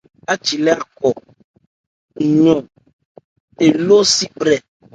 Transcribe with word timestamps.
Aji 0.31 0.55
lê 0.65 0.71
Akho 0.81 1.09
ɔ́nmɔn 2.21 2.59
eló 3.65 3.97
si 4.13 4.25
brɛ. 4.37 4.55